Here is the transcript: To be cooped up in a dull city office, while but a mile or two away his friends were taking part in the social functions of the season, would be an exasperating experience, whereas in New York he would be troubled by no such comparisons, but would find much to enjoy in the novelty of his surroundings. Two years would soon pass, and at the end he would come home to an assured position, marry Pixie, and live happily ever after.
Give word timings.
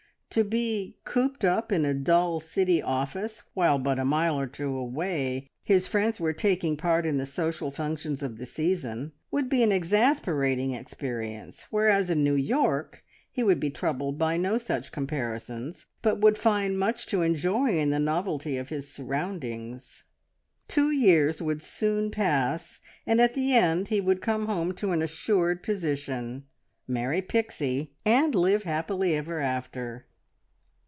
To 0.35 0.45
be 0.45 0.95
cooped 1.03 1.43
up 1.43 1.73
in 1.73 1.83
a 1.83 1.93
dull 1.93 2.39
city 2.39 2.81
office, 2.81 3.43
while 3.53 3.77
but 3.77 3.99
a 3.99 4.05
mile 4.05 4.39
or 4.39 4.47
two 4.47 4.73
away 4.73 5.49
his 5.61 5.89
friends 5.89 6.21
were 6.21 6.31
taking 6.31 6.77
part 6.77 7.05
in 7.05 7.17
the 7.17 7.25
social 7.25 7.69
functions 7.69 8.23
of 8.23 8.37
the 8.37 8.45
season, 8.45 9.11
would 9.29 9.49
be 9.49 9.61
an 9.61 9.73
exasperating 9.73 10.73
experience, 10.73 11.67
whereas 11.69 12.09
in 12.09 12.23
New 12.23 12.35
York 12.37 13.03
he 13.29 13.43
would 13.43 13.59
be 13.59 13.69
troubled 13.69 14.17
by 14.17 14.37
no 14.37 14.57
such 14.57 14.93
comparisons, 14.93 15.85
but 16.01 16.21
would 16.21 16.37
find 16.37 16.79
much 16.79 17.07
to 17.07 17.23
enjoy 17.23 17.77
in 17.77 17.89
the 17.89 17.99
novelty 17.99 18.55
of 18.55 18.69
his 18.69 18.89
surroundings. 18.89 20.03
Two 20.69 20.91
years 20.91 21.41
would 21.41 21.61
soon 21.61 22.09
pass, 22.09 22.79
and 23.05 23.19
at 23.19 23.33
the 23.33 23.53
end 23.53 23.89
he 23.89 23.99
would 23.99 24.21
come 24.21 24.45
home 24.45 24.71
to 24.75 24.93
an 24.93 25.01
assured 25.01 25.61
position, 25.61 26.45
marry 26.87 27.21
Pixie, 27.21 27.91
and 28.05 28.33
live 28.33 28.63
happily 28.63 29.13
ever 29.13 29.41
after. 29.41 30.05